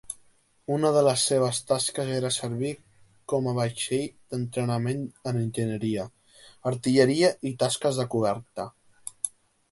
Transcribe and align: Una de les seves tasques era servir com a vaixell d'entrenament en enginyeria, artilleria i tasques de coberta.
Una 0.75 0.89
de 0.93 1.01
les 1.07 1.23
seves 1.31 1.57
tasques 1.71 2.07
era 2.13 2.29
servir 2.37 2.71
com 3.33 3.49
a 3.51 3.53
vaixell 3.57 4.07
d'entrenament 4.07 5.03
en 5.33 5.37
enginyeria, 5.41 6.05
artilleria 6.71 7.29
i 7.51 7.53
tasques 7.65 8.01
de 8.01 8.07
coberta. 8.15 8.67